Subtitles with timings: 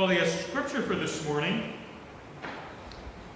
[0.00, 1.74] Well, the scripture for this morning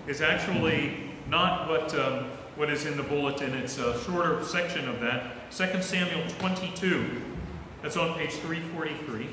[0.06, 3.52] is actually not what, um, what is in the bulletin.
[3.52, 5.50] It's a shorter section of that.
[5.50, 7.20] 2 Samuel 22.
[7.82, 9.28] That's on page 343.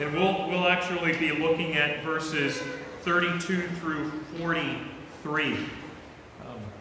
[0.00, 2.60] And we'll, we'll actually be looking at verses
[3.04, 5.56] 32 through 43.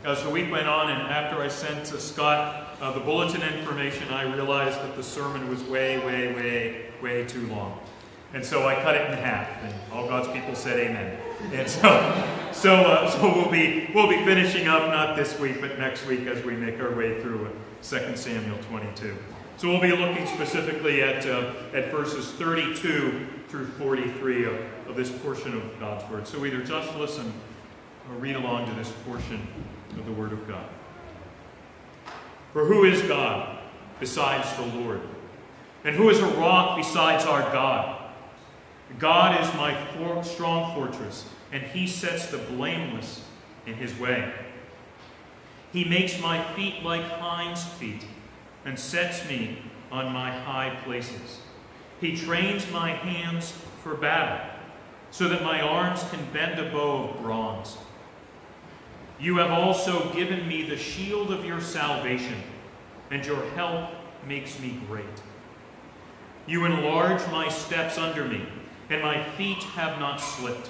[0.05, 4.07] As the week went on, and after I sent to Scott uh, the bulletin information,
[4.09, 7.77] I realized that the sermon was way, way, way, way too long.
[8.33, 11.19] And so I cut it in half, and all God's people said amen.
[11.51, 11.81] And so,
[12.53, 16.27] so, uh, so we'll be we'll be finishing up not this week, but next week
[16.27, 17.49] as we make our way through
[17.81, 19.17] 2 Samuel 22.
[19.57, 24.55] So we'll be looking specifically at, uh, at verses 32 through 43 of,
[24.87, 26.25] of this portion of God's Word.
[26.25, 27.33] So either just listen
[28.09, 29.45] or read along to this portion
[29.91, 30.65] of the Word of God.
[32.53, 33.59] For who is God
[33.99, 35.01] besides the Lord?
[35.83, 38.11] And who is a rock besides our God?
[38.97, 43.23] God is my for strong fortress, and he sets the blameless
[43.65, 44.33] in his way.
[45.71, 48.05] He makes my feet like hinds' feet
[48.65, 51.39] and sets me on my high places.
[52.01, 54.45] He trains my hands for battle,
[55.11, 57.77] so that my arms can bend a bow of bronze.
[59.19, 62.41] You have also given me the shield of your salvation,
[63.11, 63.89] and your help
[64.25, 65.05] makes me great.
[66.47, 68.45] You enlarge my steps under me,
[68.89, 70.69] and my feet have not slipped.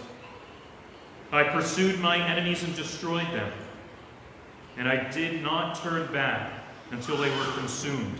[1.31, 3.51] I pursued my enemies and destroyed them,
[4.77, 6.51] and I did not turn back
[6.91, 8.19] until they were consumed.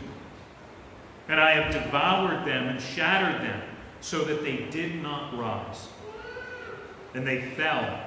[1.27, 3.61] And I have devoured them and shattered them
[3.99, 5.87] so that they did not rise.
[7.15, 7.99] And they fell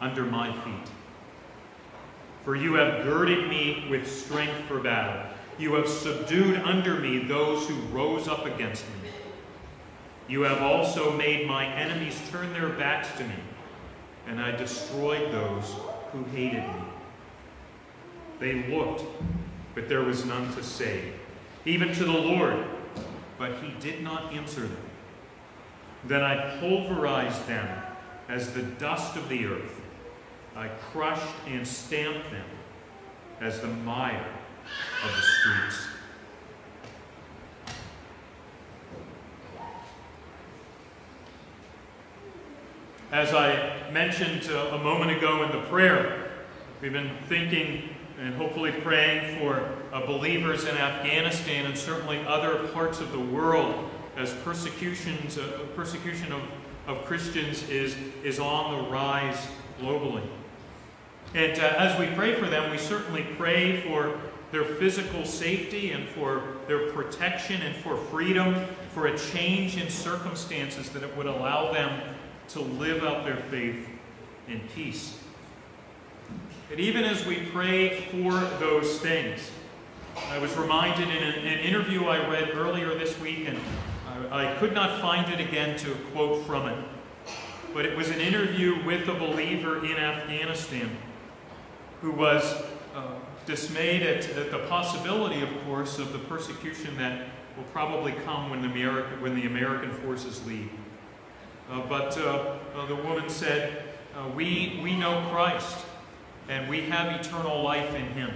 [0.00, 0.90] under my feet.
[2.44, 5.30] For you have girded me with strength for battle.
[5.58, 9.10] You have subdued under me those who rose up against me.
[10.28, 13.34] You have also made my enemies turn their backs to me,
[14.26, 15.74] and I destroyed those
[16.12, 16.82] who hated me.
[18.40, 19.04] They looked
[19.74, 21.12] but there was none to save,
[21.64, 22.64] even to the Lord,
[23.38, 24.76] but he did not answer them.
[26.04, 27.82] Then I pulverized them
[28.28, 29.80] as the dust of the earth.
[30.56, 32.46] I crushed and stamped them
[33.40, 34.24] as the mire
[35.04, 35.86] of the streets.
[43.10, 46.30] As I mentioned uh, a moment ago in the prayer,
[46.80, 53.00] we've been thinking and hopefully praying for uh, believers in Afghanistan and certainly other parts
[53.00, 56.42] of the world as persecutions, uh, persecution of,
[56.86, 59.48] of Christians is, is on the rise
[59.80, 60.22] globally.
[61.34, 64.20] And uh, as we pray for them, we certainly pray for
[64.52, 70.90] their physical safety and for their protection and for freedom, for a change in circumstances
[70.90, 72.14] that it would allow them
[72.50, 73.88] to live out their faith
[74.46, 75.18] in peace.
[76.70, 79.50] And even as we pray for those things,
[80.28, 83.58] I was reminded in an, an interview I read earlier this week, and
[84.30, 86.84] I, I could not find it again to quote from it,
[87.72, 90.96] but it was an interview with a believer in Afghanistan
[92.04, 92.62] who was
[92.94, 93.14] uh,
[93.46, 98.68] dismayed at, the possibility, of course, of the persecution that will probably come when the,
[98.68, 100.70] America, when the American forces leave.
[101.70, 103.84] Uh, but uh, uh the woman said,
[104.36, 105.78] we, we know Christ
[106.50, 108.30] and we have eternal life in him.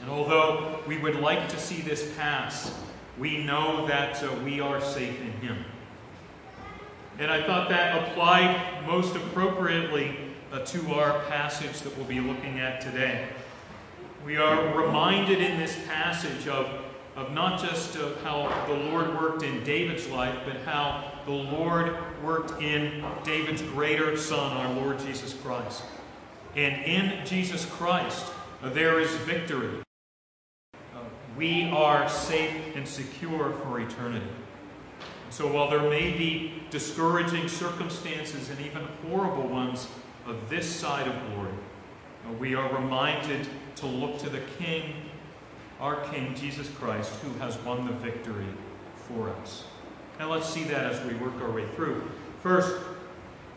[0.00, 2.80] And although we would like to see this pass,
[3.18, 5.66] we know that uh, we are safe in him.
[7.18, 10.23] And I thought that applied most appropriately
[10.60, 13.26] to our passage that we'll be looking at today.
[14.24, 16.68] We are reminded in this passage of,
[17.16, 21.96] of not just of how the Lord worked in David's life, but how the Lord
[22.22, 25.82] worked in David's greater son, our Lord Jesus Christ.
[26.54, 28.24] And in Jesus Christ,
[28.62, 29.82] uh, there is victory.
[30.74, 31.00] Uh,
[31.36, 34.30] we are safe and secure for eternity.
[35.30, 39.88] So while there may be discouraging circumstances and even horrible ones
[40.26, 41.52] of this side of glory,
[42.38, 44.94] we are reminded to look to the King,
[45.80, 48.46] our King, Jesus Christ, who has won the victory
[48.96, 49.64] for us.
[50.18, 52.10] Now let's see that as we work our way through.
[52.40, 52.76] First,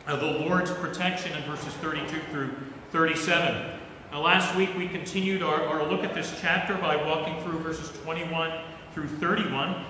[0.07, 2.55] uh, the Lord's protection in verses 32 through
[2.91, 3.79] 37.
[4.11, 7.91] Now, last week we continued our, our look at this chapter by walking through verses
[8.01, 8.51] 21
[8.93, 9.83] through 31.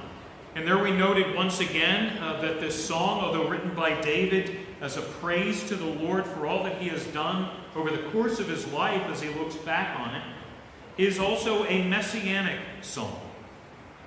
[0.57, 4.97] And there we noted once again uh, that this song, although written by David as
[4.97, 8.47] a praise to the Lord for all that he has done over the course of
[8.49, 10.23] his life as he looks back on it,
[10.97, 13.21] is also a messianic song.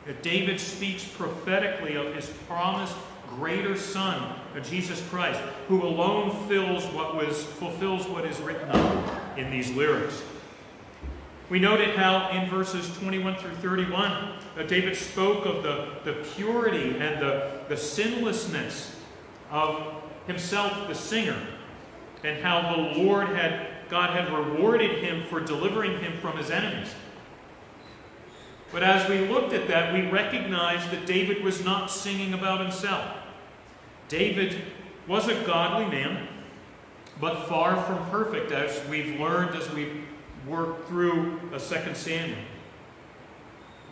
[0.07, 2.97] That David speaks prophetically of his promised
[3.29, 5.39] greater Son, Jesus Christ,
[5.69, 10.21] who alone fills what was, fulfills what is written up in these lyrics.
[11.51, 16.97] We noted how in verses 21 through 31, uh, David spoke of the, the purity
[16.99, 18.97] and the, the sinlessness
[19.51, 21.37] of himself, the singer,
[22.23, 26.95] and how the Lord had, God had rewarded him for delivering him from his enemies.
[28.71, 33.17] But as we looked at that, we recognized that David was not singing about himself.
[34.07, 34.63] David
[35.09, 36.29] was a godly man,
[37.21, 40.07] but far from perfect, as we've learned as we've
[40.47, 42.39] worked through a second Samuel.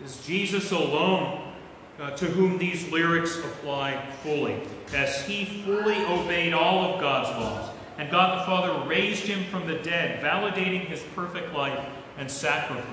[0.02, 1.52] Is Jesus alone
[2.00, 4.60] uh, to whom these lyrics apply fully,
[4.94, 7.70] as he fully obeyed all of God's laws.
[7.98, 11.84] And God the Father raised him from the dead, validating his perfect life
[12.16, 12.84] and sacrifice.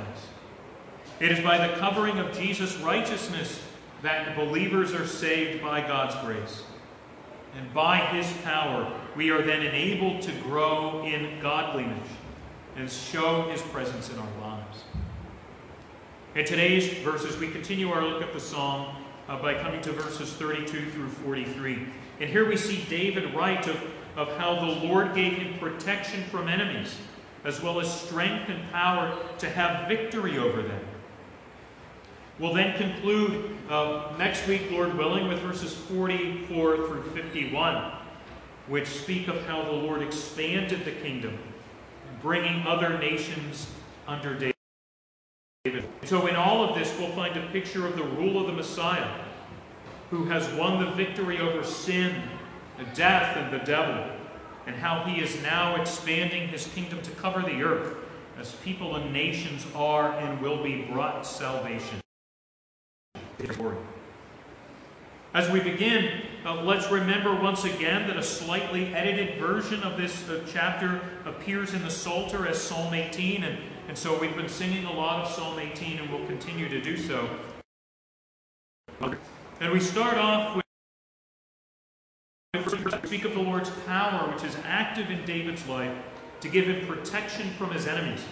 [1.19, 3.61] It is by the covering of Jesus' righteousness
[4.01, 6.63] that believers are saved by God's grace.
[7.55, 12.09] And by his power, we are then enabled to grow in godliness
[12.75, 14.83] and show his presence in our lives.
[16.36, 18.95] In today's verses, we continue our look at the psalm
[19.27, 21.88] uh, by coming to verses 32 through 43.
[22.19, 23.81] And here we see David write of,
[24.16, 26.98] of how the Lord gave him protection from enemies,
[27.44, 30.81] as well as strength and power to have victory over them.
[32.38, 37.94] We'll then conclude uh, next week, Lord willing, with verses 44 through 51,
[38.68, 41.38] which speak of how the Lord expanded the kingdom,
[42.25, 43.68] bringing other nations
[44.07, 45.86] under David.
[46.06, 49.12] So, in all of this, we'll find a picture of the rule of the Messiah,
[50.10, 52.24] who has won the victory over sin,
[52.95, 54.12] death, and the devil,
[54.66, 57.95] and how he is now expanding his kingdom to cover the earth
[58.39, 62.00] as people and nations are and will be brought salvation.
[65.35, 70.29] As we begin, uh, let's remember once again that a slightly edited version of this
[70.29, 73.59] uh, chapter appears in the Psalter as Psalm 18, and,
[73.89, 76.95] and so we've been singing a lot of Psalm 18 and we'll continue to do
[76.95, 77.29] so.
[79.59, 80.63] And we start off with
[83.05, 85.97] speak of the Lord's power, which is active in David's life
[86.39, 88.23] to give him protection from his enemies.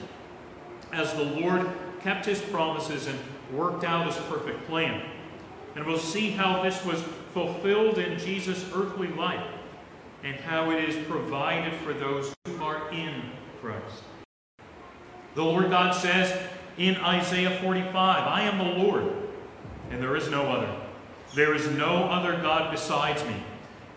[0.93, 3.19] As the Lord kept his promises and
[3.51, 5.03] worked out his perfect plan.
[5.75, 7.01] And we'll see how this was
[7.33, 9.45] fulfilled in Jesus' earthly life
[10.23, 13.21] and how it is provided for those who are in
[13.59, 14.03] Christ.
[15.35, 16.39] The Lord God says
[16.77, 19.11] in Isaiah 45, I am the Lord,
[19.89, 20.69] and there is no other.
[21.35, 23.35] There is no other God besides me,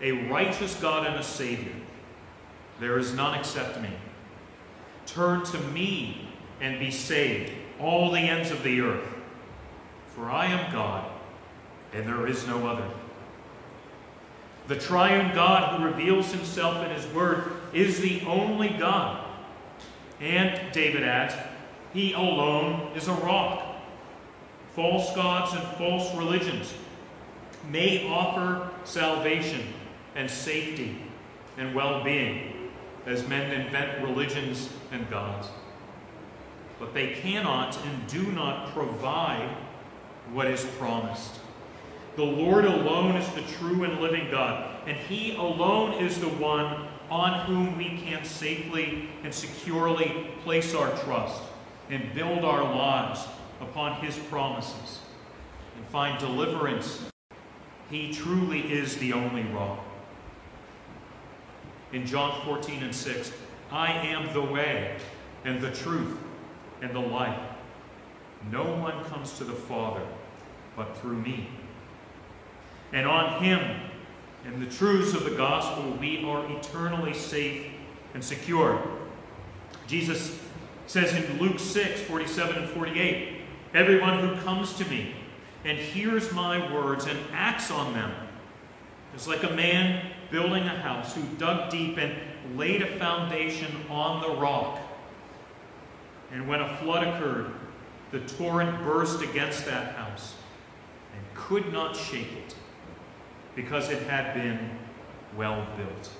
[0.00, 1.72] a righteous God and a Savior.
[2.80, 3.90] There is none except me.
[5.04, 6.28] Turn to me
[6.60, 9.06] and be saved, all the ends of the earth.
[10.14, 11.10] For I am God,
[11.96, 12.86] and there is no other.
[14.68, 19.24] The triune God who reveals himself in his word is the only God.
[20.20, 21.34] And, David adds,
[21.92, 23.62] he alone is a rock.
[24.74, 26.74] False gods and false religions
[27.70, 29.62] may offer salvation
[30.14, 30.98] and safety
[31.56, 32.70] and well being
[33.06, 35.48] as men invent religions and gods.
[36.78, 39.48] But they cannot and do not provide
[40.32, 41.38] what is promised.
[42.16, 46.88] The Lord alone is the true and living God, and He alone is the one
[47.10, 51.42] on whom we can safely and securely place our trust
[51.90, 53.26] and build our lives
[53.60, 55.00] upon His promises
[55.76, 57.04] and find deliverance.
[57.90, 59.84] He truly is the only rock.
[61.92, 63.30] In John 14 and 6,
[63.70, 64.96] I am the way
[65.44, 66.18] and the truth
[66.80, 67.38] and the life.
[68.50, 70.02] No one comes to the Father
[70.76, 71.48] but through me.
[72.96, 73.60] And on him
[74.46, 77.66] and the truths of the gospel, we are eternally safe
[78.14, 78.82] and secure.
[79.86, 80.40] Jesus
[80.86, 83.42] says in Luke 6 47 and 48,
[83.74, 85.14] Everyone who comes to me
[85.66, 88.14] and hears my words and acts on them
[89.14, 92.14] is like a man building a house who dug deep and
[92.58, 94.80] laid a foundation on the rock.
[96.32, 97.50] And when a flood occurred,
[98.10, 100.34] the torrent burst against that house
[101.14, 102.54] and could not shake it
[103.56, 104.70] because it had been
[105.36, 106.10] well built.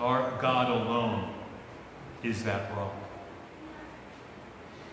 [0.00, 1.32] Our God alone
[2.24, 2.94] is that rock.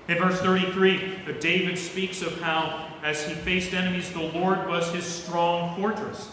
[0.08, 5.06] In verse 33, David speaks of how, as he faced enemies, the Lord was his
[5.06, 6.30] strong fortress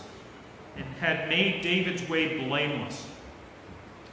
[0.76, 3.06] and had made David's way blameless.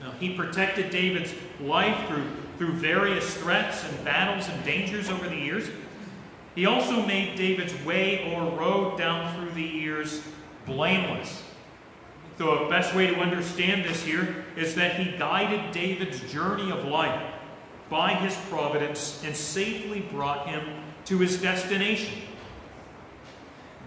[0.02, 2.26] Now, he protected David's life through
[2.58, 5.70] through various threats and battles and dangers over the years.
[6.56, 10.22] He also made David's way or road down through the years
[10.66, 11.44] blameless.
[12.40, 17.22] A best way to understand this here is that he guided David's journey of life
[17.90, 20.64] by his providence and safely brought him
[21.06, 22.22] to his destination.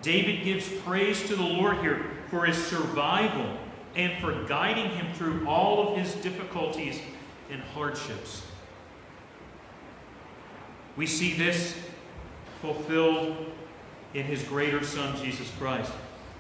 [0.03, 3.59] David gives praise to the Lord here for his survival
[3.97, 7.01] and for guiding him through all of his difficulties
[7.51, 8.43] and hardships.
[10.97, 11.77] We see this
[12.61, 13.37] fulfilled
[14.15, 15.93] in his greater Son, Jesus Christ.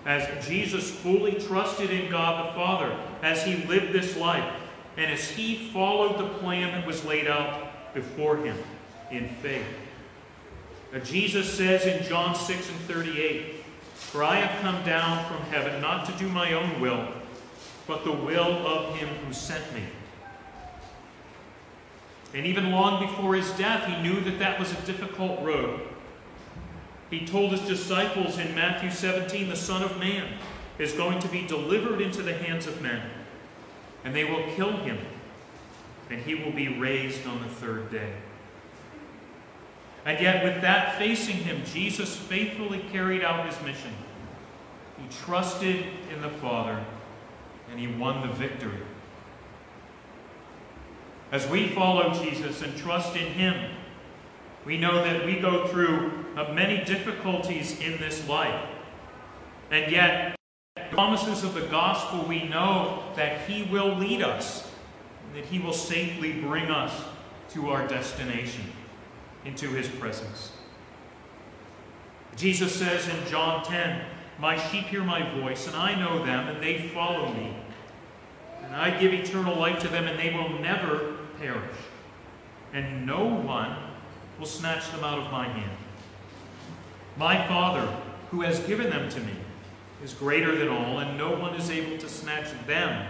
[0.06, 4.52] As Jesus fully trusted in God the Father as he lived this life,
[4.96, 8.56] and as he followed the plan that was laid out before him
[9.10, 9.66] in faith.
[10.92, 13.56] Now, Jesus says in John 6 and 38,
[13.94, 17.06] For I have come down from heaven not to do my own will,
[17.86, 19.82] but the will of him who sent me.
[22.34, 25.87] And even long before his death, he knew that that was a difficult road.
[27.10, 30.34] He told his disciples in Matthew 17, the Son of Man
[30.78, 33.02] is going to be delivered into the hands of men,
[34.04, 34.98] and they will kill him,
[36.10, 38.12] and he will be raised on the third day.
[40.04, 43.92] And yet, with that facing him, Jesus faithfully carried out his mission.
[44.98, 46.84] He trusted in the Father,
[47.70, 48.82] and he won the victory.
[51.30, 53.70] As we follow Jesus and trust in him,
[54.64, 58.64] we know that we go through uh, many difficulties in this life.
[59.70, 60.36] And yet,
[60.76, 64.70] the promises of the gospel, we know that he will lead us,
[65.34, 66.92] that he will safely bring us
[67.50, 68.64] to our destination,
[69.44, 70.52] into his presence.
[72.36, 74.04] Jesus says in John 10,
[74.38, 77.56] My sheep hear my voice, and I know them, and they follow me.
[78.62, 81.76] And I give eternal life to them, and they will never perish.
[82.72, 83.76] And no one
[84.38, 85.76] will snatch them out of my hand.
[87.16, 87.88] My Father,
[88.30, 89.32] who has given them to me,
[90.02, 93.06] is greater than all, and no one is able to snatch them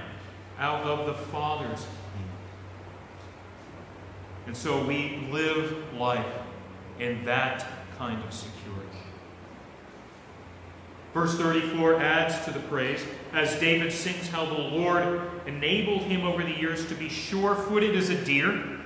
[0.59, 2.31] out of the Father's hand.
[4.47, 6.25] And so we live life
[6.99, 7.67] in that
[7.99, 8.89] kind of security.
[11.13, 16.43] Verse 34 adds to the praise as David sings how the Lord enabled him over
[16.43, 18.78] the years to be sure footed as a deer,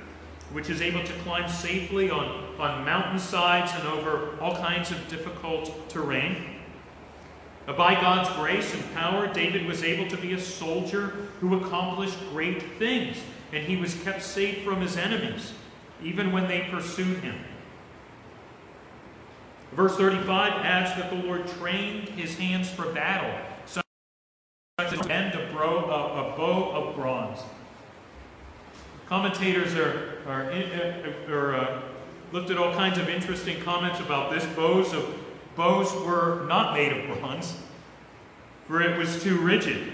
[0.52, 2.26] which is able to climb safely on,
[2.58, 6.36] on mountainsides and over all kinds of difficult terrain.
[7.66, 12.18] Uh, by God's grace and power, David was able to be a soldier who accomplished
[12.30, 13.18] great things,
[13.52, 15.52] and he was kept safe from his enemies,
[16.02, 17.36] even when they pursued him.
[19.72, 23.32] Verse 35 adds that the Lord trained his hands for battle,
[23.64, 23.84] such
[24.78, 27.40] as bend bro, a, a bow of bronze.
[29.06, 30.52] Commentators are, are,
[31.28, 31.82] are uh,
[32.32, 34.44] looked at all kinds of interesting comments about this.
[34.54, 35.18] Bows of
[35.56, 37.56] bows were not made of bronze,
[38.66, 39.92] for it was too rigid.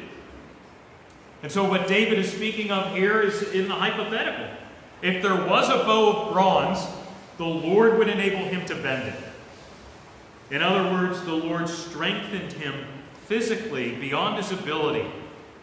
[1.42, 4.48] And so, what David is speaking of here is in the hypothetical.
[5.02, 6.84] If there was a bow of bronze,
[7.36, 9.20] the Lord would enable him to bend it.
[10.50, 12.74] In other words, the Lord strengthened him
[13.26, 15.08] physically beyond his ability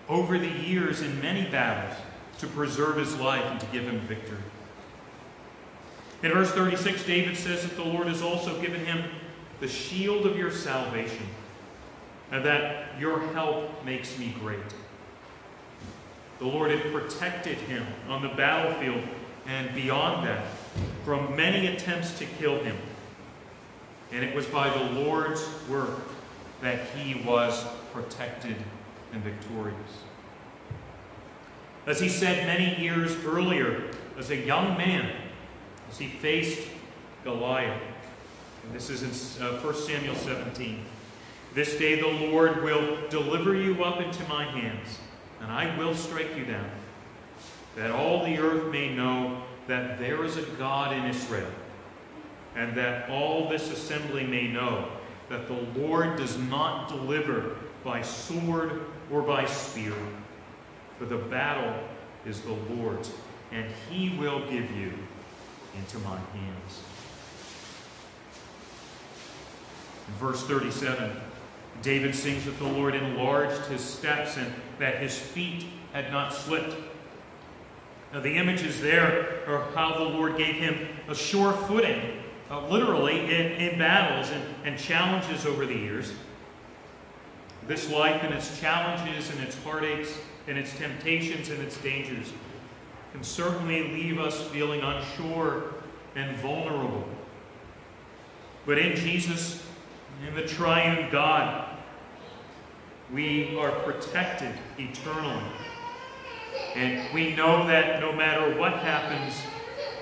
[0.07, 1.99] over the years in many battles
[2.37, 4.37] to preserve his life and to give him victory.
[6.23, 9.03] In verse 36, David says that the Lord has also given him
[9.59, 11.25] the shield of your salvation,
[12.31, 14.59] and that your help makes me great.
[16.39, 19.01] The Lord had protected him on the battlefield
[19.47, 20.45] and beyond that
[21.05, 22.77] from many attempts to kill him.
[24.11, 26.01] And it was by the Lord's work
[26.61, 28.55] that he was protected
[29.13, 30.03] and victorious.
[31.85, 35.11] As he said many years earlier, as a young man,
[35.89, 36.67] as he faced
[37.23, 37.81] Goliath,
[38.63, 40.83] and this is in uh, 1 Samuel 17.
[41.53, 44.99] This day the Lord will deliver you up into my hands,
[45.41, 46.69] and I will strike you down,
[47.75, 51.51] that all the earth may know that there is a God in Israel
[52.55, 54.87] and that all this assembly may know
[55.29, 59.93] that the Lord does not deliver by sword or by spear,
[60.97, 61.75] for the battle
[62.25, 63.11] is the Lord's,
[63.51, 64.93] and he will give you
[65.77, 66.81] into my hands.
[70.07, 71.11] In verse 37,
[71.81, 76.75] David sings that the Lord enlarged his steps and that his feet had not slipped.
[78.13, 83.21] Now, the images there are how the Lord gave him a sure footing uh, literally
[83.21, 86.13] in, in battles and, and challenges over the years.
[87.67, 90.17] This life and its challenges and its heartaches
[90.47, 92.31] and its temptations and its dangers
[93.15, 95.73] can certainly leave us feeling unsure
[96.17, 97.07] and vulnerable.
[98.65, 99.65] But in Jesus,
[100.27, 101.77] in the triune God,
[103.13, 105.45] we are protected eternally.
[106.75, 109.41] And we know that no matter what happens,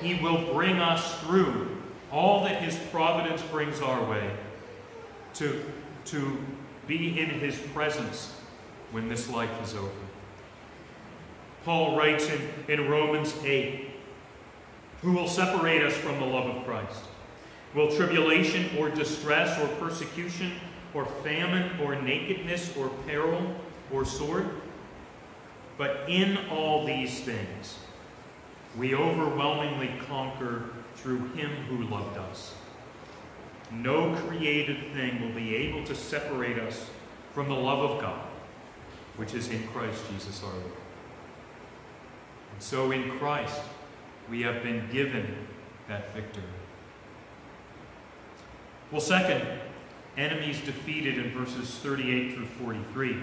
[0.01, 1.69] He will bring us through
[2.11, 4.31] all that His providence brings our way
[5.35, 5.63] to,
[6.05, 6.43] to
[6.87, 8.33] be in His presence
[8.89, 10.02] when this life is over.
[11.63, 13.89] Paul writes in, in Romans 8
[15.01, 16.99] Who will separate us from the love of Christ?
[17.73, 20.53] Will tribulation or distress or persecution
[20.93, 23.55] or famine or nakedness or peril
[23.91, 24.49] or sword?
[25.77, 27.79] But in all these things,
[28.77, 32.53] we overwhelmingly conquer through him who loved us.
[33.71, 36.89] No created thing will be able to separate us
[37.33, 38.27] from the love of God,
[39.15, 40.82] which is in Christ Jesus our Lord.
[42.53, 43.61] And so in Christ,
[44.29, 45.35] we have been given
[45.87, 46.43] that victory.
[48.91, 49.45] Well, second,
[50.17, 53.17] enemies defeated in verses 38 through 43.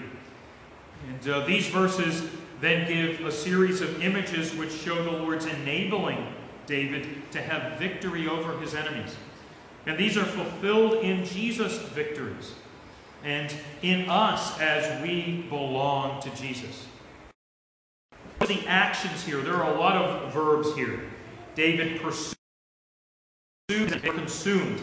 [1.09, 6.27] And uh, these verses then give a series of images which show the Lord's enabling
[6.65, 9.15] David to have victory over his enemies.
[9.87, 12.53] And these are fulfilled in Jesus' victories
[13.23, 16.85] and in us as we belong to Jesus.
[18.51, 20.99] The actions here, there are a lot of verbs here.
[21.55, 22.35] David pursued
[23.69, 24.81] and consumed.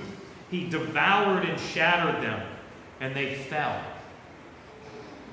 [0.51, 2.49] He devoured and shattered them,
[3.01, 3.79] and they fell.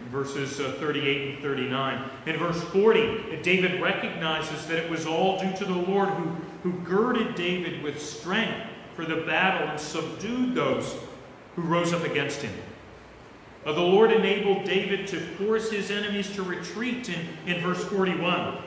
[0.03, 2.09] In verses uh, 38 and 39.
[2.25, 6.25] In verse 40, David recognizes that it was all due to the Lord who,
[6.69, 10.93] who girded David with strength for the battle and subdued those
[11.55, 12.53] who rose up against him.
[13.65, 18.59] Uh, the Lord enabled David to force his enemies to retreat in, in verse 41.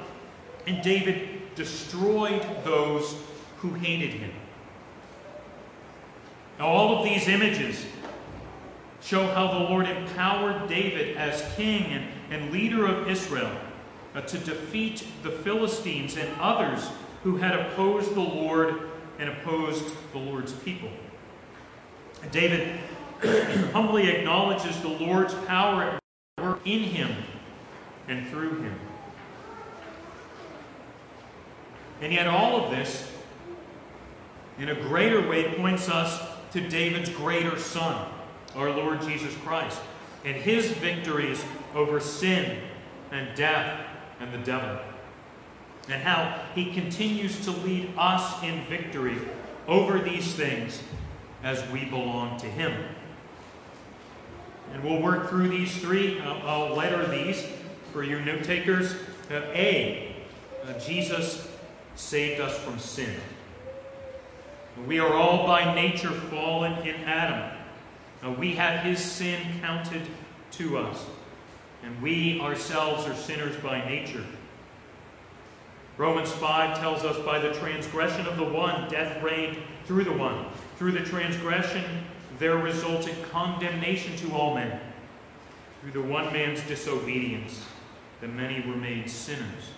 [0.66, 3.16] And David destroyed those
[3.58, 4.32] who hated him.
[6.58, 7.86] Now, all of these images
[9.00, 13.50] show how the Lord empowered David as king and, and leader of Israel
[14.14, 16.88] uh, to defeat the Philistines and others
[17.22, 20.90] who had opposed the Lord and opposed the Lord's people.
[22.32, 22.80] David
[23.72, 26.00] humbly acknowledges the Lord's power at
[26.42, 27.10] work in him
[28.06, 28.78] and through him.
[32.00, 33.10] And yet, all of this,
[34.58, 36.20] in a greater way, points us
[36.52, 38.08] to David's greater son,
[38.54, 39.80] our Lord Jesus Christ,
[40.24, 42.58] and his victories over sin
[43.10, 43.80] and death
[44.20, 44.78] and the devil,
[45.88, 49.18] and how he continues to lead us in victory
[49.66, 50.82] over these things
[51.42, 52.72] as we belong to him.
[54.72, 56.20] And we'll work through these three.
[56.20, 57.46] I'll, I'll letter these
[57.92, 58.94] for you note takers.
[59.30, 60.16] Uh, A,
[60.66, 61.48] uh, Jesus
[61.96, 63.14] saved us from sin.
[64.86, 67.58] We are all by nature fallen in Adam.
[68.22, 70.02] Now, we have his sin counted
[70.52, 71.04] to us,
[71.82, 74.24] and we ourselves are sinners by nature.
[75.96, 80.46] Romans 5 tells us by the transgression of the one, death reigned through the one.
[80.76, 81.84] Through the transgression,
[82.38, 84.80] there resulted condemnation to all men.
[85.80, 87.64] Through the one man's disobedience,
[88.20, 89.70] the many were made sinners.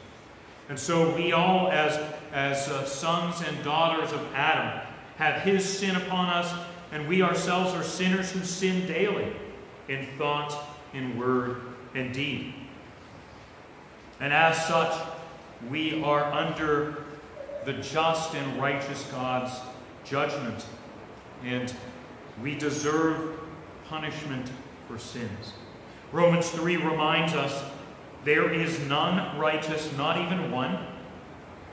[0.68, 1.98] And so we all, as,
[2.32, 6.52] as uh, sons and daughters of Adam, have his sin upon us,
[6.92, 9.32] and we ourselves are sinners who sin daily
[9.88, 10.56] in thought,
[10.94, 11.60] in word,
[11.94, 12.54] and deed.
[14.20, 14.94] And as such,
[15.68, 17.04] we are under
[17.64, 19.52] the just and righteous God's
[20.04, 20.64] judgment,
[21.44, 21.74] and
[22.42, 23.38] we deserve
[23.88, 24.50] punishment
[24.88, 25.52] for sins.
[26.12, 27.64] Romans 3 reminds us
[28.24, 30.78] there is none righteous, not even one.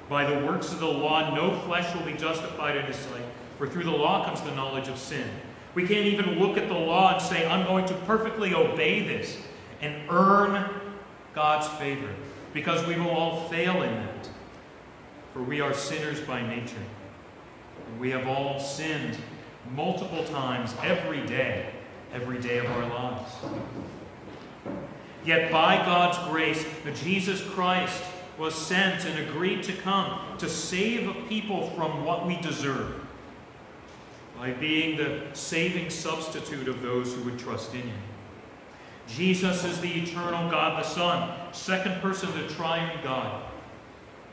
[0.09, 3.23] By the works of the law, no flesh will be justified in his sight,
[3.57, 5.27] for through the law comes the knowledge of sin.
[5.75, 9.37] We can't even look at the law and say, I'm going to perfectly obey this
[9.81, 10.69] and earn
[11.35, 12.09] God's favor,
[12.53, 14.29] because we will all fail in that.
[15.33, 16.77] For we are sinners by nature.
[17.87, 19.17] And we have all sinned
[19.73, 21.69] multiple times every day,
[22.13, 23.31] every day of our lives.
[25.25, 28.03] Yet by God's grace, the Jesus Christ
[28.37, 32.95] was sent and agreed to come to save a people from what we deserve
[34.37, 37.97] by being the saving substitute of those who would trust in him.
[39.07, 43.43] Jesus is the eternal God the Son, second person of the triune God,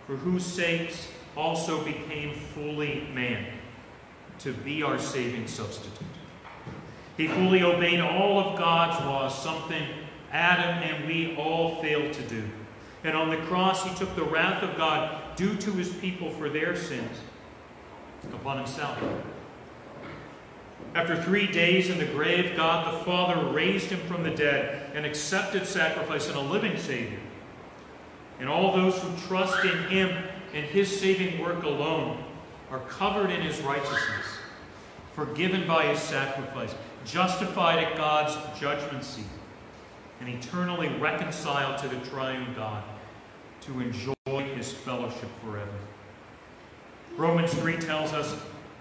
[0.06, 3.46] for whose sakes also became fully man,
[4.40, 6.06] to be our saving substitute.
[7.16, 9.86] He fully obeyed all of God's laws, something
[10.32, 12.42] Adam and we all failed to do.
[13.04, 16.48] And on the cross, he took the wrath of God due to his people for
[16.48, 17.18] their sins
[18.32, 18.98] upon himself.
[20.94, 25.04] After three days in the grave, God the Father raised him from the dead and
[25.04, 27.18] accepted sacrifice and a living Savior.
[28.40, 30.16] And all those who trust in him
[30.52, 32.23] and his saving work alone
[32.74, 34.26] are covered in his righteousness,
[35.12, 39.24] forgiven by his sacrifice, justified at God's judgment seat,
[40.18, 42.82] and eternally reconciled to the triune God
[43.60, 44.14] to enjoy
[44.56, 45.70] his fellowship forever.
[47.16, 48.36] Romans 3 tells us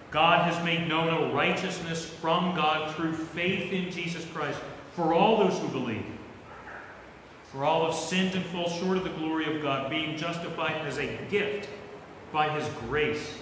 [0.10, 4.60] God has made known a righteousness from God through faith in Jesus Christ
[4.96, 6.06] for all those who believe.
[7.52, 10.98] For all have sinned and fall short of the glory of God, being justified as
[10.98, 11.70] a gift
[12.32, 13.38] by his grace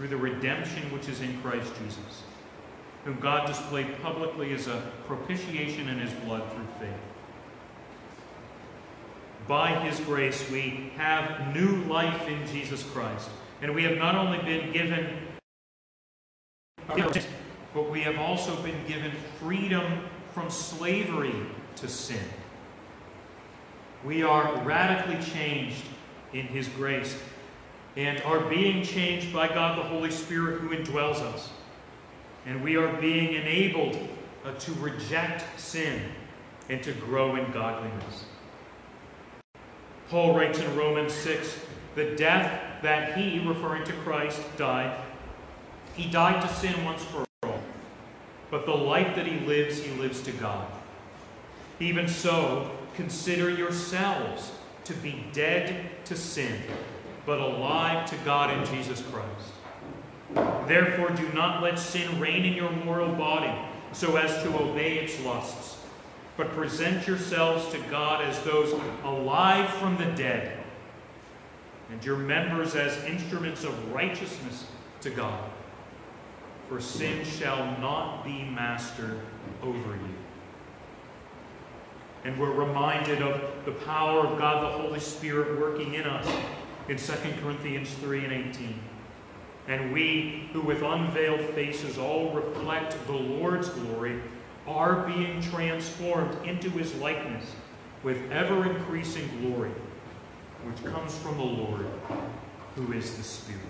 [0.00, 2.22] through the redemption which is in Christ Jesus,
[3.04, 6.96] whom God displayed publicly as a propitiation in his blood through faith.
[9.46, 13.28] By his grace, we have new life in Jesus Christ.
[13.60, 15.18] And we have not only been given,
[17.74, 19.84] but we have also been given freedom
[20.32, 21.34] from slavery
[21.76, 22.24] to sin.
[24.02, 25.84] We are radically changed
[26.32, 27.20] in His grace
[27.96, 31.50] and are being changed by God the Holy Spirit who indwells us.
[32.46, 33.98] And we are being enabled
[34.44, 36.00] uh, to reject sin
[36.68, 38.24] and to grow in godliness.
[40.08, 41.58] Paul writes in Romans 6
[41.94, 44.96] the death that he, referring to Christ, died,
[45.94, 47.60] he died to sin once for all.
[48.50, 50.66] But the life that he lives, he lives to God.
[51.78, 54.52] Even so, consider yourselves
[54.84, 56.60] to be dead to sin,
[57.30, 60.66] but alive to God in Jesus Christ.
[60.66, 63.56] Therefore, do not let sin reign in your mortal body
[63.92, 65.78] so as to obey its lusts,
[66.36, 68.72] but present yourselves to God as those
[69.04, 70.58] alive from the dead,
[71.92, 74.66] and your members as instruments of righteousness
[75.00, 75.48] to God.
[76.68, 79.20] For sin shall not be master
[79.62, 80.14] over you.
[82.24, 86.26] And we're reminded of the power of God the Holy Spirit working in us
[86.90, 88.74] in 2 Corinthians 3 and 18.
[89.68, 94.20] And we, who with unveiled faces all reflect the Lord's glory,
[94.66, 97.44] are being transformed into his likeness
[98.02, 99.70] with ever increasing glory,
[100.64, 101.86] which comes from the Lord,
[102.74, 103.60] who is the Spirit.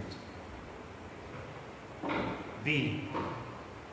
[2.65, 3.05] B.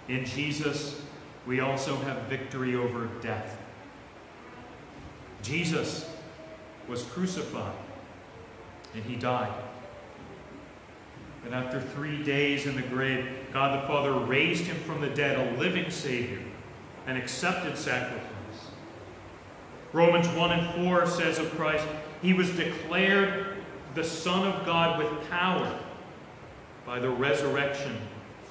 [0.08, 1.02] In Jesus,
[1.46, 3.58] we also have victory over death.
[5.44, 6.10] Jesus
[6.88, 7.76] was crucified
[8.98, 9.54] and he died.
[11.46, 15.38] And after three days in the grave, God the Father raised him from the dead,
[15.38, 16.42] a living Savior,
[17.06, 18.26] an accepted sacrifice.
[19.94, 21.86] Romans 1 and 4 says of Christ,
[22.22, 23.58] He was declared
[23.94, 25.80] the Son of God with power
[26.86, 27.96] by the resurrection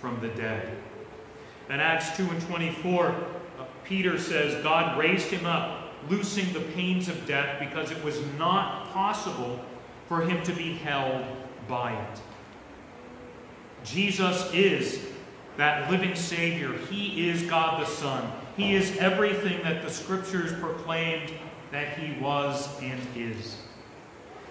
[0.01, 0.79] from the dead.
[1.69, 7.09] In Acts 2 and 24, uh, Peter says, God raised him up loosing the pains
[7.09, 9.61] of death because it was not possible
[10.09, 11.25] for him to be held
[11.69, 12.21] by it.
[13.85, 15.01] Jesus is
[15.57, 16.73] that living Savior.
[16.91, 18.31] He is God the Son.
[18.57, 21.33] He is everything that the Scriptures proclaimed
[21.71, 23.57] that He was and is.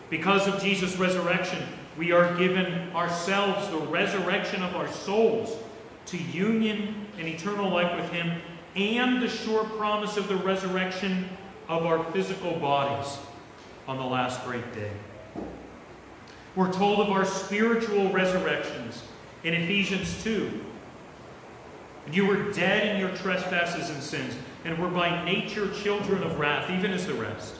[0.10, 1.64] Because of Jesus' resurrection,
[1.98, 5.58] we are given ourselves the resurrection of our souls
[6.08, 8.42] to union and eternal life with Him
[8.76, 11.30] and the sure promise of the resurrection
[11.68, 13.18] of our physical bodies
[13.88, 14.92] on the last great day.
[16.56, 19.04] We're told of our spiritual resurrections
[19.44, 20.64] in Ephesians 2.
[22.12, 26.70] You were dead in your trespasses and sins, and were by nature children of wrath,
[26.70, 27.56] even as the rest.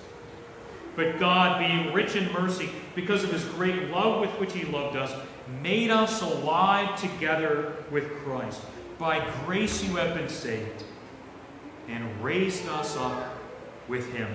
[0.96, 4.96] But God, being rich in mercy, because of his great love with which he loved
[4.96, 5.14] us,
[5.62, 8.62] made us alive together with Christ.
[8.98, 10.84] By grace you have been saved,
[11.90, 13.36] and raised us up
[13.88, 14.34] with him.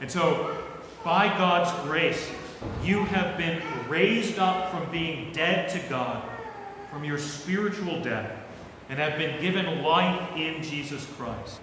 [0.00, 0.56] And so,
[1.04, 2.30] by God's grace,
[2.82, 6.22] you have been raised up from being dead to God,
[6.90, 8.30] from your spiritual death,
[8.88, 11.60] and have been given life in Jesus Christ.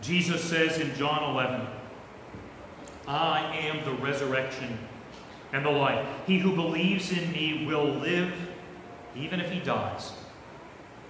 [0.00, 1.66] Jesus says in John 11,
[3.08, 4.78] I am the resurrection
[5.52, 6.06] and the life.
[6.26, 8.32] He who believes in me will live
[9.16, 10.12] even if he dies.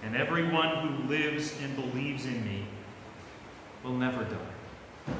[0.03, 2.65] And everyone who lives and believes in me
[3.83, 5.13] will never die.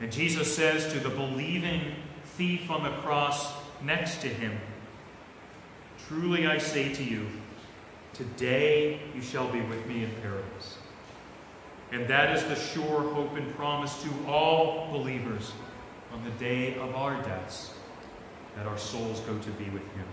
[0.00, 4.58] And Jesus says to the believing thief on the cross next to him,
[6.08, 7.26] Truly I say to you,
[8.14, 10.78] today you shall be with me in paradise.
[11.92, 15.52] And that is the sure hope and promise to all believers
[16.12, 17.72] on the day of our deaths,
[18.56, 20.06] that our souls go to be with Him.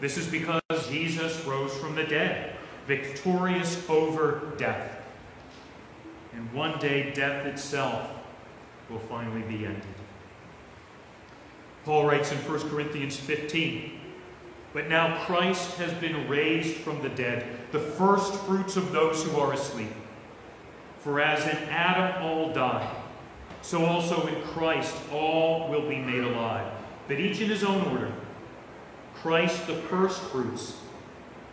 [0.00, 5.03] This is because Jesus rose from the dead, victorious over death.
[6.34, 8.10] And one day, death itself
[8.90, 9.84] will finally be ended.
[11.84, 14.00] Paul writes in 1 Corinthians 15
[14.72, 19.38] But now Christ has been raised from the dead, the first fruits of those who
[19.38, 19.92] are asleep.
[21.00, 22.90] For as in Adam all die,
[23.60, 26.72] so also in Christ all will be made alive,
[27.08, 28.12] but each in his own order.
[29.14, 30.78] Christ the first fruits,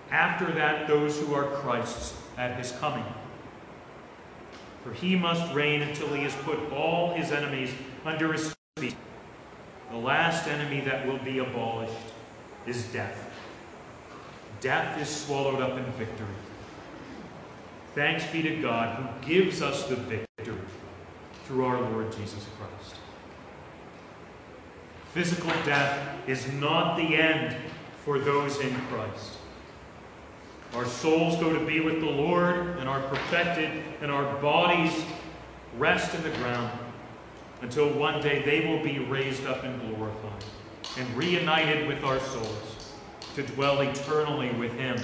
[0.09, 3.05] after that, those who are Christ's at his coming.
[4.83, 7.71] For he must reign until he has put all his enemies
[8.03, 8.95] under his feet.
[9.91, 11.93] The last enemy that will be abolished
[12.65, 13.29] is death.
[14.59, 16.27] Death is swallowed up in victory.
[17.93, 20.57] Thanks be to God who gives us the victory
[21.45, 22.95] through our Lord Jesus Christ.
[25.13, 27.57] Physical death is not the end
[28.05, 29.37] for those in Christ.
[30.73, 35.03] Our souls go to be with the Lord and are perfected, and our bodies
[35.77, 36.71] rest in the ground
[37.61, 40.43] until one day they will be raised up and glorified
[40.97, 42.93] and reunited with our souls
[43.35, 44.97] to dwell eternally with Him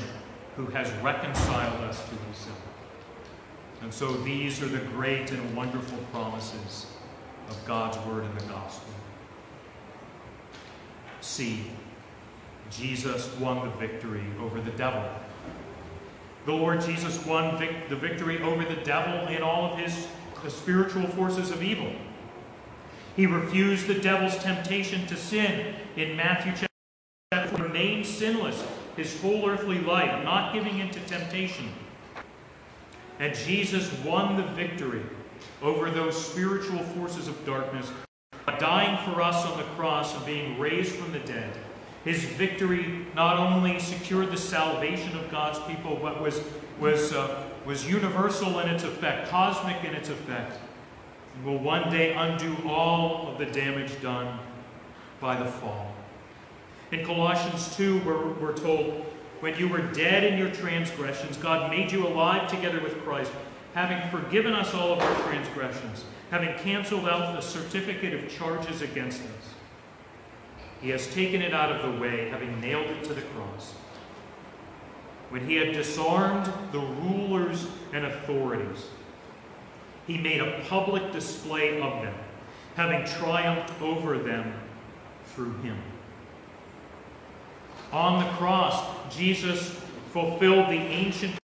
[0.55, 2.61] who has reconciled us to Himself.
[3.81, 6.87] And so these are the great and wonderful promises
[7.49, 8.93] of God's Word in the Gospel.
[11.21, 11.65] See,
[12.71, 15.03] Jesus won the victory over the devil.
[16.47, 20.07] The Lord Jesus won vic- the victory over the devil and all of his
[20.43, 21.91] the spiritual forces of evil.
[23.17, 26.53] He refused the devil's temptation to sin in Matthew
[27.31, 31.69] chapter 4, remained sinless his whole earthly life, not giving in to temptation.
[33.19, 35.03] And Jesus won the victory
[35.61, 37.91] over those spiritual forces of darkness
[38.45, 41.51] by dying for us on the cross and being raised from the dead.
[42.07, 46.41] His victory not only secured the salvation of God's people, but was,
[46.79, 50.57] was, uh, was universal in its effect, cosmic in its effect,
[51.35, 54.39] and will one day undo all of the damage done
[55.19, 55.93] by the fall.
[56.93, 59.05] In Colossians 2, we're, we're told,
[59.41, 63.33] when you were dead in your transgressions, God made you alive together with Christ,
[63.73, 69.23] having forgiven us all of our transgressions, having canceled out the certificate of charges against
[69.23, 69.56] us.
[70.81, 73.73] He has taken it out of the way, having nailed it to the cross.
[75.29, 78.87] When he had disarmed the rulers and authorities,
[80.05, 82.15] he made a public display of them,
[82.75, 84.53] having triumphed over them
[85.25, 85.77] through him.
[87.91, 88.83] On the cross,
[89.15, 89.79] Jesus
[90.13, 91.37] fulfilled the ancient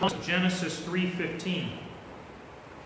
[0.00, 1.70] of Genesis 3:15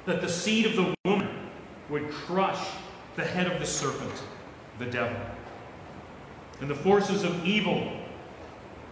[0.06, 1.50] that the seed of the woman
[1.88, 2.68] would crush
[3.16, 4.22] the head of the serpent,
[4.78, 5.16] the devil.
[6.61, 7.92] And the forces of evil,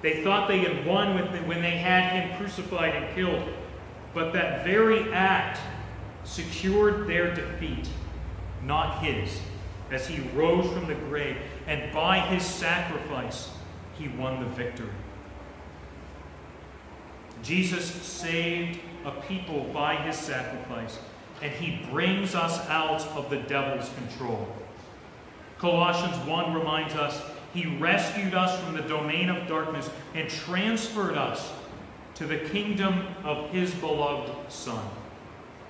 [0.02, 3.48] they thought they had won when they had him crucified and killed.
[4.14, 5.58] But that very act
[6.24, 7.88] secured their defeat,
[8.62, 9.40] not his,
[9.90, 11.36] as he rose from the grave.
[11.66, 13.50] And by his sacrifice,
[13.98, 14.88] he won the victory.
[17.42, 20.98] Jesus saved a people by his sacrifice,
[21.42, 24.48] and he brings us out of the devil's control.
[25.58, 27.22] Colossians 1 reminds us
[27.56, 31.52] he rescued us from the domain of darkness and transferred us
[32.14, 34.86] to the kingdom of his beloved Son,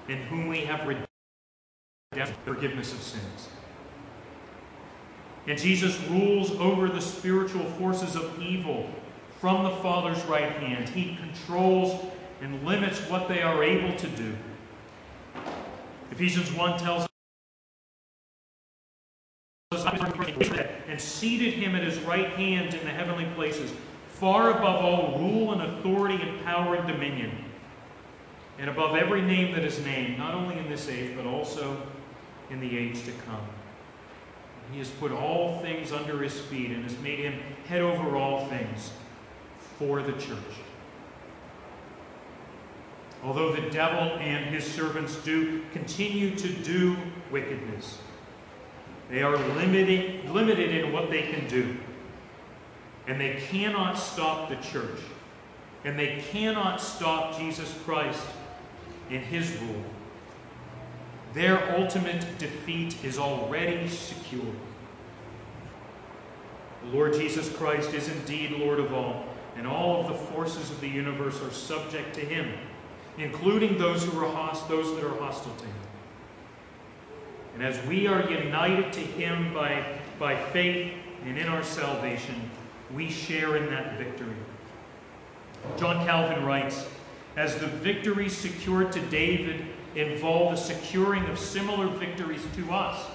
[0.09, 3.49] in whom we have redemption, forgiveness of sins.
[5.46, 8.90] And Jesus rules over the spiritual forces of evil
[9.40, 10.88] from the Father's right hand.
[10.88, 12.05] He controls
[12.40, 14.37] and limits what they are able to do.
[16.11, 17.09] Ephesians 1 tells us
[20.89, 23.73] and seated him at his right hand in the heavenly places,
[24.09, 27.33] far above all rule and authority and power and dominion,
[28.59, 31.83] and above every name that is named, not only in this age, but also
[32.49, 33.47] in the age to come.
[34.73, 38.47] He has put all things under his feet and has made him head over all
[38.47, 38.93] things
[39.79, 40.39] for the church.
[43.23, 46.97] Although the devil and his servants do continue to do
[47.31, 47.99] wickedness,
[49.11, 51.77] they are limited, limited in what they can do.
[53.07, 54.99] And they cannot stop the church.
[55.85, 58.27] And they cannot stop Jesus Christ
[59.11, 59.85] in his rule.
[61.35, 64.53] Their ultimate defeat is already secure.
[66.83, 69.25] The Lord Jesus Christ is indeed Lord of all,
[69.57, 72.53] and all of the forces of the universe are subject to him.
[73.19, 75.86] including those who are host- those that are hostile to him.
[77.57, 79.83] And as we are united to him by,
[80.19, 80.92] by faith
[81.25, 82.51] and in our salvation,
[82.95, 84.37] we share in that victory.
[85.79, 86.87] John Calvin writes,
[87.35, 89.64] as the victories secured to David
[89.95, 93.07] involve the securing of similar victories to us,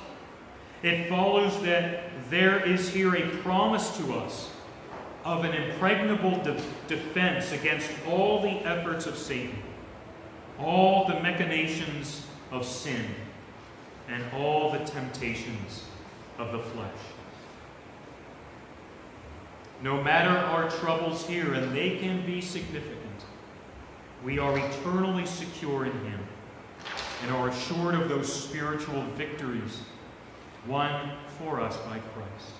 [0.82, 4.50] it follows that there is here a promise to us
[5.24, 9.62] of an impregnable de- defense against all the efforts of Satan,
[10.58, 13.06] all the machinations of sin,
[14.12, 15.86] and all the temptations
[16.38, 17.00] of the flesh.
[19.82, 22.98] No matter our troubles here, and they can be significant,
[24.24, 26.20] we are eternally secure in Him
[27.24, 29.82] and are assured of those spiritual victories
[30.68, 32.54] won for us by Christ.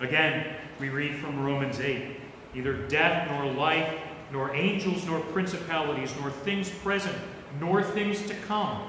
[0.00, 2.16] Again, we read from Romans 8
[2.54, 3.94] neither death nor life,
[4.32, 7.16] nor angels nor principalities, nor things present,
[7.60, 8.82] nor things to come,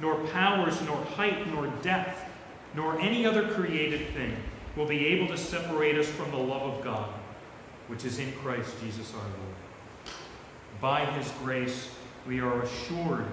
[0.00, 2.20] nor powers, nor height, nor depth,
[2.74, 4.36] nor any other created thing
[4.76, 7.08] will be able to separate us from the love of God,
[7.88, 9.56] which is in Christ Jesus our Lord.
[10.80, 11.90] By his grace,
[12.26, 13.26] we are assured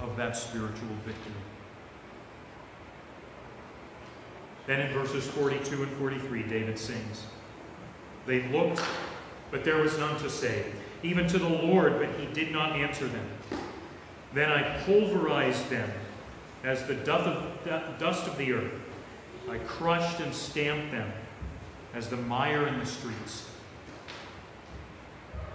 [0.00, 1.34] of that spiritual victory.
[4.66, 7.24] Then in verses 42 and 43, David sings
[8.26, 8.80] They looked,
[9.50, 13.06] but there was none to save, even to the Lord, but he did not answer
[13.06, 13.26] them.
[14.34, 15.90] Then I pulverized them
[16.64, 18.72] as the dust of the earth.
[19.50, 21.12] I crushed and stamped them
[21.94, 23.50] as the mire in the streets.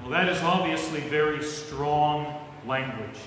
[0.01, 3.19] Well, that is obviously very strong language.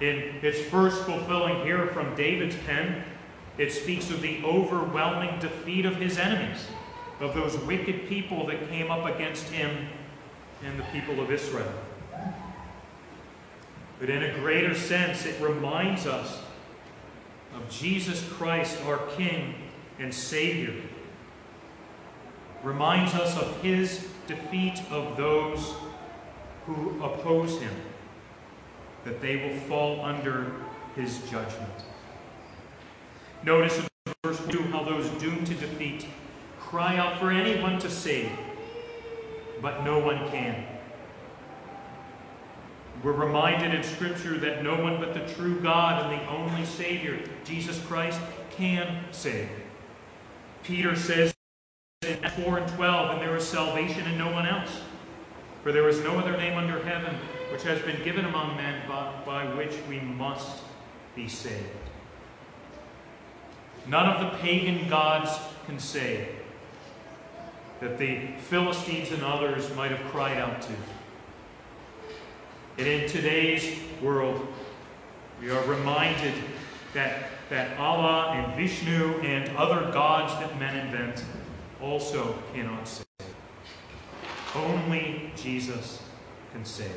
[0.00, 3.02] In its first fulfilling here from David's pen,
[3.56, 6.66] it speaks of the overwhelming defeat of his enemies,
[7.20, 9.88] of those wicked people that came up against him
[10.64, 11.72] and the people of Israel.
[13.98, 16.40] But in a greater sense, it reminds us
[17.54, 19.54] of Jesus Christ, our King
[19.98, 20.74] and Savior.
[22.62, 25.74] Reminds us of his defeat of those
[26.66, 27.74] who oppose him,
[29.04, 30.52] that they will fall under
[30.94, 31.84] his judgment.
[33.44, 36.06] Notice in verse 2 how those doomed to defeat
[36.60, 38.30] cry out for anyone to save,
[39.62, 40.77] but no one can.
[43.02, 47.20] We're reminded in Scripture that no one but the true God and the only Savior,
[47.44, 49.48] Jesus Christ, can save.
[50.64, 51.32] Peter says
[52.02, 54.80] in 4 and 12, and there is salvation in no one else.
[55.62, 57.14] For there is no other name under heaven
[57.52, 60.62] which has been given among men by, by which we must
[61.14, 61.64] be saved.
[63.86, 65.30] None of the pagan gods
[65.66, 66.28] can save
[67.80, 70.72] that the Philistines and others might have cried out to.
[72.78, 74.46] And in today's world,
[75.40, 76.32] we are reminded
[76.94, 81.24] that, that Allah and Vishnu and other gods that men invent
[81.82, 83.04] also cannot save.
[84.54, 86.04] Only Jesus
[86.52, 86.92] can save.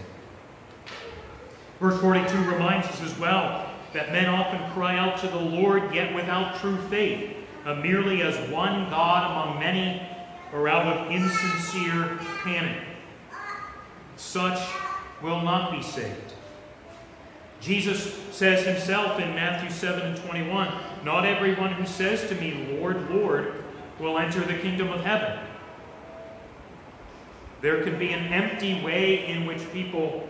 [1.79, 6.13] Verse 42 reminds us as well that men often cry out to the Lord, yet
[6.13, 10.07] without true faith, uh, merely as one God among many,
[10.53, 12.77] or out of insincere panic.
[14.15, 14.59] Such
[15.21, 16.33] will not be saved.
[17.59, 20.73] Jesus says himself in Matthew 7 and 21
[21.05, 23.63] Not everyone who says to me, Lord, Lord,
[23.99, 25.39] will enter the kingdom of heaven.
[27.61, 30.27] There can be an empty way in which people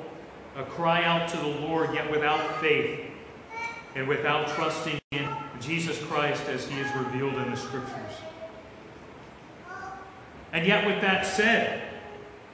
[0.58, 3.00] uh, cry out to the Lord, yet without faith
[3.96, 5.30] and without trusting in
[5.62, 8.14] Jesus Christ as he is revealed in the Scriptures.
[10.52, 11.91] And yet, with that said,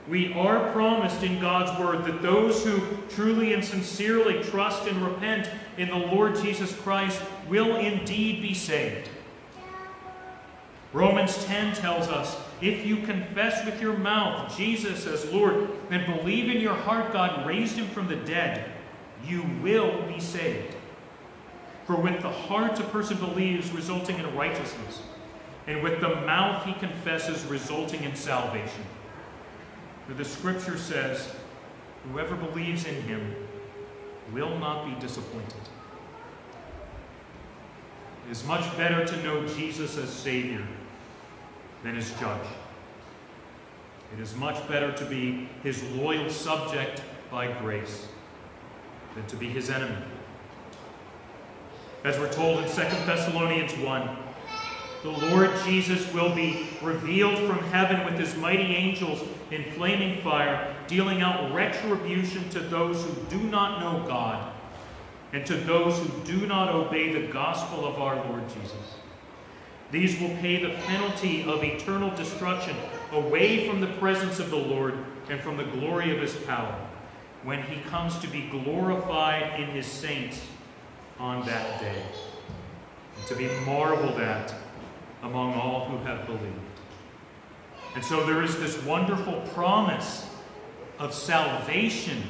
[0.10, 5.50] we are promised in God's Word that those who truly and sincerely trust and repent
[5.78, 9.10] in the Lord Jesus Christ will indeed be saved.
[10.94, 16.50] Romans 10 tells us if you confess with your mouth Jesus as Lord and believe
[16.50, 18.72] in your heart God raised him from the dead,
[19.26, 20.76] you will be saved.
[21.86, 25.02] For with the heart a person believes, resulting in righteousness,
[25.68, 28.84] and with the mouth he confesses, resulting in salvation.
[30.08, 31.36] For the scripture says,
[32.12, 33.36] Whoever believes in him
[34.34, 35.54] will not be disappointed.
[38.28, 40.66] It is much better to know Jesus as Savior
[41.84, 42.48] than as judge.
[44.14, 48.08] It is much better to be his loyal subject by grace
[49.16, 49.98] than to be his enemy.
[52.06, 54.18] As we're told in 2 Thessalonians 1,
[55.04, 60.76] the Lord Jesus will be revealed from heaven with his mighty angels in flaming fire,
[60.88, 64.54] dealing out retribution to those who do not know God
[65.34, 68.96] and to those who do not obey the gospel of our Lord Jesus.
[69.92, 72.76] These will pay the penalty of eternal destruction
[73.12, 74.96] away from the presence of the Lord
[75.30, 76.76] and from the glory of his power
[77.44, 80.42] when he comes to be glorified in his saints
[81.20, 82.04] on that day,
[83.18, 84.54] and to be marveled at
[85.24, 86.67] among all who have believed.
[87.98, 90.30] And so there is this wonderful promise
[91.00, 92.22] of salvation,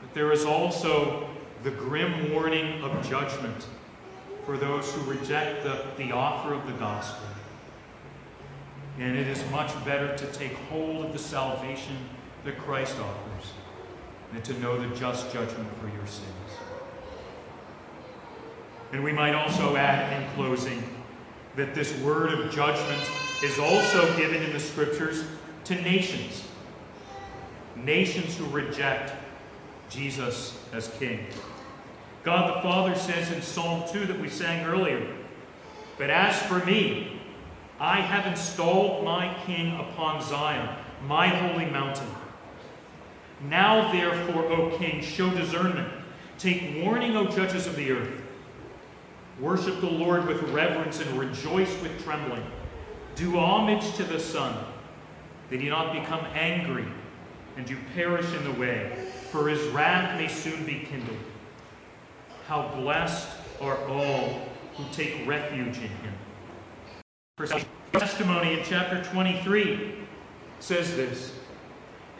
[0.00, 1.28] but there is also
[1.64, 3.66] the grim warning of judgment
[4.46, 7.26] for those who reject the, the offer of the gospel.
[8.98, 11.98] And it is much better to take hold of the salvation
[12.46, 13.52] that Christ offers
[14.32, 16.30] than to know the just judgment for your sins.
[18.92, 20.82] And we might also add in closing
[21.56, 23.02] that this word of judgment
[23.42, 25.24] is also given in the scriptures
[25.64, 26.44] to nations.
[27.76, 29.12] Nations who reject
[29.88, 31.26] Jesus as king.
[32.24, 35.06] God the Father says in Psalm 2 that we sang earlier,
[35.98, 37.20] But as for me,
[37.80, 40.68] I have installed my king upon Zion,
[41.06, 42.06] my holy mountain.
[43.48, 45.88] Now, therefore, O king, show discernment.
[46.38, 48.22] Take warning, O judges of the earth.
[49.40, 52.44] Worship the Lord with reverence and rejoice with trembling.
[53.14, 54.64] Do homage to the Son,
[55.50, 56.86] that he not become angry
[57.56, 61.18] and you perish in the way, for his wrath may soon be kindled.
[62.46, 63.28] How blessed
[63.60, 66.14] are all who take refuge in him.
[67.92, 69.94] Testimony in chapter 23
[70.60, 71.34] says this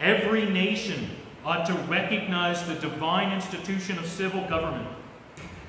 [0.01, 1.11] Every nation
[1.45, 4.89] ought to recognize the divine institution of civil government,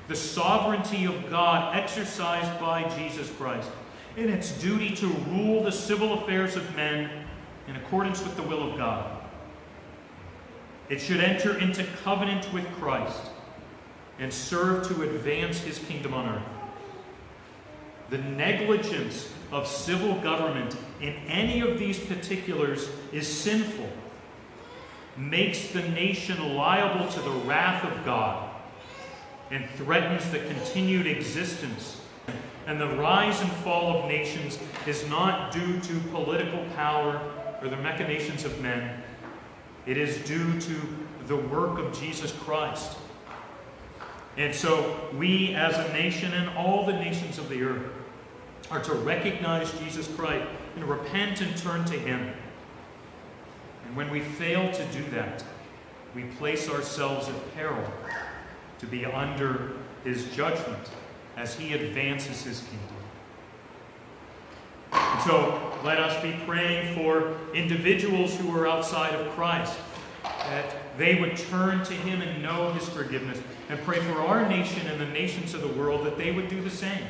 [0.08, 3.70] the sovereignty of God exercised by Jesus Christ,
[4.16, 7.10] in its duty to rule the civil affairs of men
[7.66, 9.20] in accordance with the will of God.
[10.88, 13.30] It should enter into covenant with Christ
[14.18, 16.42] and serve to advance his kingdom on earth.
[18.10, 23.88] The negligence of civil government in any of these particulars is sinful,
[25.16, 28.50] makes the nation liable to the wrath of God,
[29.50, 32.00] and threatens the continued existence.
[32.66, 37.20] And the rise and fall of nations is not due to political power
[37.60, 39.02] or the machinations of men.
[39.86, 40.80] It is due to
[41.26, 42.96] the work of Jesus Christ
[44.36, 47.86] and so we as a nation and all the nations of the earth
[48.70, 52.32] are to recognize Jesus Christ and repent and turn to Him.
[53.86, 55.44] And when we fail to do that,
[56.14, 57.84] we place ourselves at peril
[58.80, 60.90] to be under His judgment
[61.36, 62.88] as He advances His kingdom.
[64.92, 69.76] And so let us be praying for individuals who are outside of Christ
[70.22, 74.86] that they would turn to Him and know His forgiveness, and pray for our nation
[74.86, 77.04] and the nations of the world that they would do the same.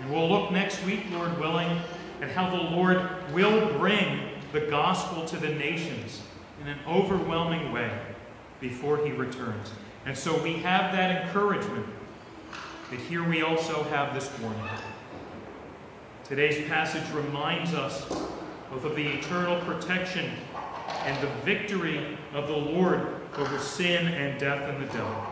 [0.00, 1.80] And we'll look next week, Lord willing,
[2.20, 6.22] at how the Lord will bring the gospel to the nations
[6.60, 7.90] in an overwhelming way
[8.60, 9.72] before He returns.
[10.06, 11.86] And so we have that encouragement,
[12.94, 14.62] but here we also have this warning.
[16.22, 18.04] Today's passage reminds us
[18.70, 20.30] both of the eternal protection
[21.02, 25.26] and the victory of the Lord over sin and death and the devil.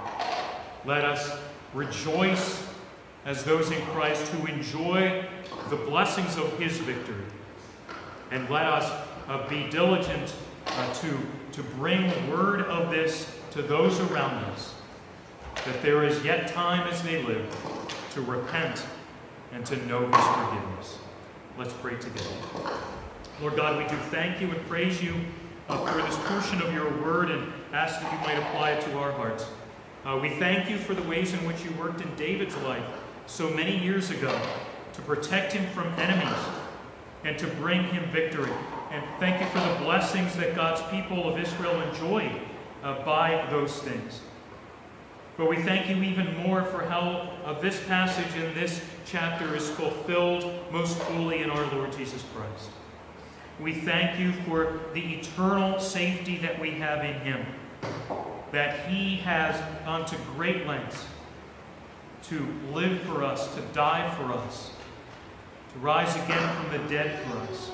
[0.84, 1.38] Let us
[1.72, 2.66] rejoice
[3.24, 5.24] as those in Christ who enjoy
[5.70, 7.26] the blessings of his victory.
[8.32, 8.90] And let us
[9.28, 10.34] uh, be diligent
[10.66, 11.16] uh, to,
[11.52, 14.74] to bring word of this to those around us,
[15.64, 17.46] that there is yet time as they live
[18.12, 18.84] to repent
[19.52, 20.98] and to know his forgiveness.
[21.56, 22.30] Let's pray together.
[23.40, 25.14] Lord God, we do thank you and praise you
[25.68, 28.98] uh, for this portion of your word and ask that you might apply it to
[28.98, 29.46] our hearts.
[30.04, 32.84] Uh, we thank you for the ways in which you worked in David's life
[33.26, 34.36] so many years ago
[34.92, 36.44] to protect him from enemies
[37.24, 38.50] and to bring him victory.
[38.90, 42.40] And thank you for the blessings that God's people of Israel enjoyed
[42.82, 44.20] uh, by those things.
[45.42, 49.68] But we thank you even more for how uh, this passage in this chapter is
[49.70, 52.70] fulfilled most fully in our Lord Jesus Christ.
[53.58, 57.44] We thank you for the eternal safety that we have in Him,
[58.52, 61.06] that He has gone to great lengths
[62.28, 64.70] to live for us, to die for us,
[65.72, 67.72] to rise again from the dead for us,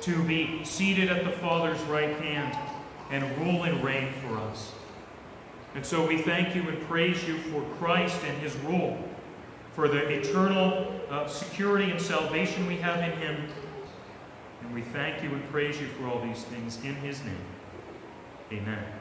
[0.00, 2.56] to be seated at the Father's right hand
[3.10, 4.72] and rule and reign for us.
[5.76, 8.98] And so we thank you and praise you for Christ and his rule,
[9.74, 13.46] for the eternal uh, security and salvation we have in Him.
[14.62, 17.44] And we thank you and praise you for all these things in His name.
[18.50, 18.95] Amen.